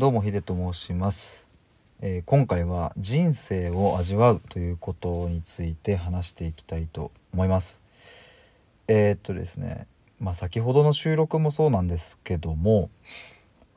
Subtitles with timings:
[0.00, 1.46] どうもヒデと申します、
[2.00, 7.82] えー今回は人生を味わうということについて話していきたいと思います。
[8.88, 9.86] えーっとですね
[10.18, 12.88] まあ先ほどの収録もそうなんですけども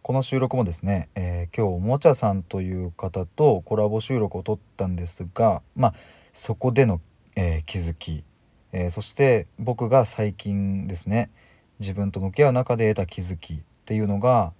[0.02, 5.94] この収録もですね、えー今日おもちゃさんという方とコラボ収録を撮ったんですがまあ
[6.32, 7.02] そこでの、
[7.36, 8.24] えー気づき、
[8.72, 11.32] えーそして僕が最近ですね
[11.80, 14.54] 自分と向き合う中で得た気づきっていうのが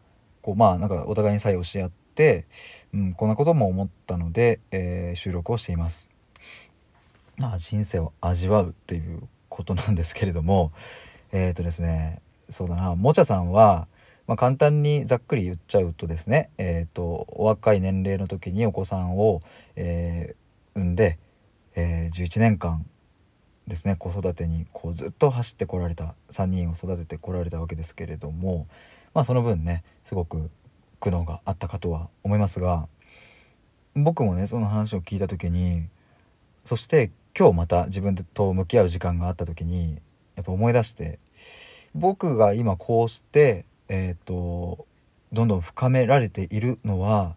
[0.44, 2.46] こうまあなんかお互いに作用し合って、
[2.94, 6.10] うん、こんなことも思ったので、えー収録をしています。
[7.38, 10.72] まあ人生を味わうっていうことなんですけれども
[11.32, 13.88] えっ、とですねそうだなもちゃさんは、
[14.28, 19.42] まあ、簡単にざっくり言っちゃうとですねえっ、とお若い年齢の時にお子さんを、
[19.76, 20.44] えー
[20.76, 21.20] 産んで、
[21.76, 22.86] えー11年間
[23.68, 28.68] ですね子育てにこうずっと走ってこられた3人を育ててこられたわけですけれども
[29.14, 30.50] まあその分ねすごく
[31.00, 32.88] 苦悩があったかとは思いますが
[33.96, 35.88] 僕もねその話を聞いた時に
[36.64, 40.02] そして今日また自分と向き合う時間があった時に
[40.36, 41.20] やっぱ思い出して
[41.94, 44.88] 僕が今こうしてえっ、と
[45.32, 47.36] どんどん深められているのは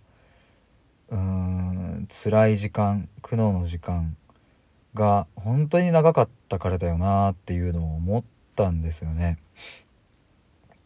[1.08, 4.16] うーん辛い時間苦悩の時間
[4.94, 9.38] が本当に長かったからだよなっていうのを思ったんですよね。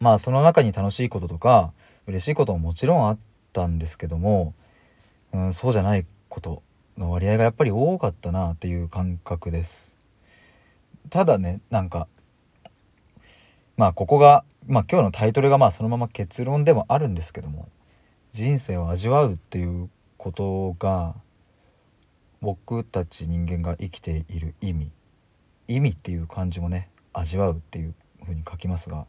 [0.01, 1.71] まあその中に楽しいこととか
[2.07, 3.17] 嬉しいことももちろんあっ
[3.53, 4.53] たんですけども、
[5.31, 6.63] うん、そうじゃないこと
[6.97, 9.95] の割合がやっぱり多かったなっていう感覚です。
[11.11, 12.07] ただねなんか
[13.77, 17.69] まあここが、まあ、今日のタイトルがまあそのまま結論でもあるんですけども
[18.31, 21.15] 人生を味わうっていうことが
[22.41, 24.91] 僕たち人間が生きている意味
[25.67, 27.93] 意味っていう漢字もね味わうっていう
[28.23, 29.05] 風に書きますが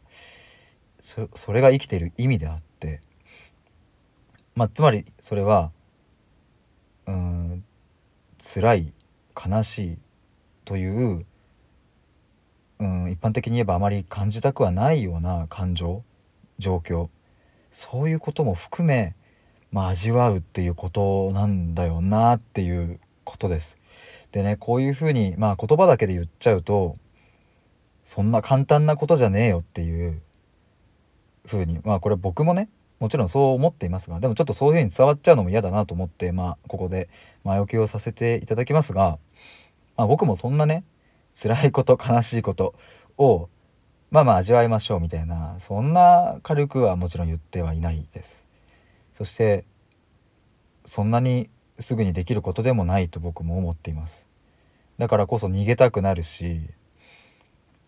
[1.03, 3.01] そそれが生きている意味であって
[4.55, 5.71] まあつまりそれは
[7.05, 7.65] うん
[8.39, 8.93] 辛い
[9.35, 9.97] 悲しい
[10.63, 11.25] という
[12.79, 16.03] うん一般的に言えばあまり感じたくはないような感情
[16.57, 17.09] 状況
[17.69, 19.13] そういうことも含め、
[19.71, 23.77] まあ、味わうっていうことなんだよなっていうことです。
[24.31, 26.97] でねこういうふうに、まあ、言葉だけで言っちゃうと
[28.05, 30.21] そんな簡単なことじゃねえよっていう
[31.45, 37.09] ふうにまあこれ僕もねもちろんそう思っていますがでもちょっとそういうふうに伝わっちゃうのも嫌だなと思ってまあここで
[37.43, 39.17] 前置きをさせていただきますが、
[39.97, 40.83] まあ、僕もそんなね
[41.33, 42.75] 辛いこと悲しいこと
[43.17, 43.49] を
[44.11, 48.45] まあまあ味わいましょうみたいなそんな軽くはもちろん言ってはいないです。
[49.11, 49.65] そして
[50.85, 51.49] そんなに
[51.79, 54.27] すぐにできることでもないと僕も思っています。
[54.97, 56.61] だからこそ逃げたくなるし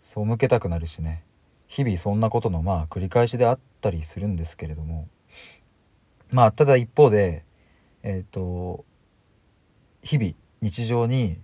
[0.01, 1.23] 背けたくなるしね
[1.75, 5.09] 日々そんなことのまあ繰り返しであったりするんですけれども
[6.31, 7.43] まあただ一方で
[8.01, 8.85] えっ、と
[10.01, 10.31] 日々
[10.61, 11.37] 日常に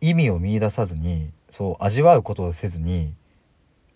[0.00, 3.14] 意味を見出さずにそう味わうことをせずに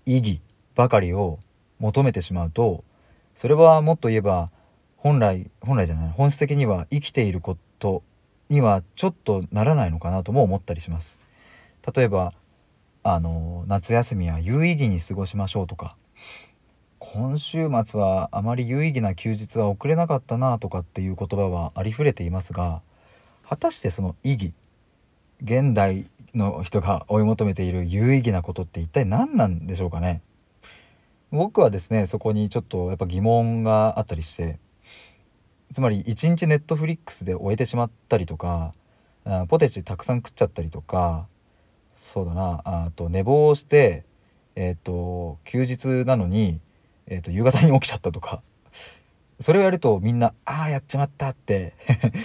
[0.05, 0.41] 意義
[0.75, 1.39] ばかりを
[1.79, 2.83] 求めてしまうと
[3.37, 4.49] それはもっと言えば
[4.97, 8.03] 本来本来じゃない本質的には生きていること
[8.49, 11.21] にはちょっとならないのかなとも思ったりします。
[11.95, 12.33] 例えば
[13.15, 15.97] あの夏休みは有意義に過ごしましょうとか。
[16.99, 22.83] 今週末はあまり有意義な休日は送れなかったなとかっていう言葉はありふれていますが
[23.49, 24.53] 果たしてその意義
[25.43, 30.23] 現代の人が追い求めている有意義なことって一体何なんでしょうかね。
[31.31, 34.59] 僕はですねそこにちょっとやっぱ疑問があったりして
[35.73, 38.73] つまり一日ネットフリックスで終えてしまったりとか
[39.25, 41.27] あポテチたくさん食っちゃったりとか
[41.99, 44.05] そうだなあと寝坊して
[44.55, 46.61] えっ、と休日なのに、
[47.07, 48.41] えー、と夕方に起きちゃったとか
[49.41, 51.75] それをやるとみんな「ああやっちまった」って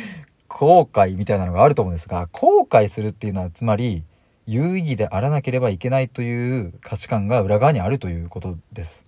[0.48, 4.04] 後悔みたいなのがあると思うんですが後悔するっていうのはつまり
[4.46, 9.06] 有意義であらなければいけないという価値観が裏側にあるということです。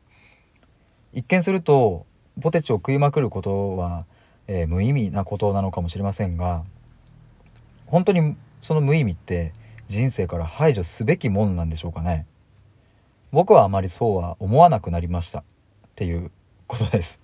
[1.13, 2.05] 一見すると
[2.41, 4.05] ポテチを食いまくることは、
[4.47, 6.63] えー無意味なことなのかもしれませんが
[7.87, 9.53] 本当にその無意味って
[9.87, 12.26] 人生から排除すべきものなんでしょうかね。
[13.32, 15.43] 僕はあまりそうは思わなくなりましたっ
[15.96, 16.32] ていう
[16.67, 17.22] ことです。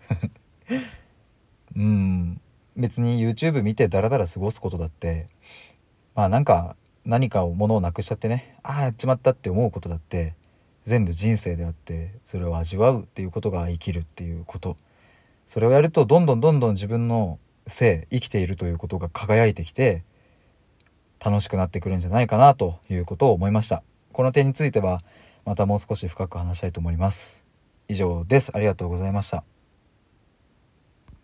[1.75, 2.41] うん。
[2.77, 5.27] 別に YouTube 見てダラダラ過ごすことだって
[6.15, 6.75] まあなんか
[7.05, 10.35] 何かを物をなくしちゃってねああやっちまったって思うことだって
[10.83, 14.77] 全部人生であってそれを味わうっていうことが生きるっていうこと。
[15.45, 17.37] それをやるとどんどんどんどん自分の
[17.67, 20.03] 性生きているということが輝いてきて
[21.23, 23.83] 楽しくなってくるんじゃないかなということを思いました。
[24.11, 24.99] この点については
[25.45, 27.43] またもう少し深く話したいと思います。
[27.87, 28.51] 以上です。
[28.53, 29.43] ありがとうございました。